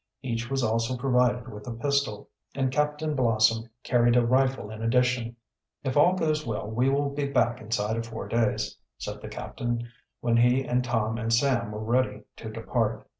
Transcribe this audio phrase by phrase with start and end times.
[0.23, 5.35] Each was also provided with a pistol, and Captain Blossom carried a rifle in addition.
[5.83, 9.89] "If all goes well we will be back inside of four days," said the captain,
[10.19, 13.07] when he and Tom and Sam were ready to depart.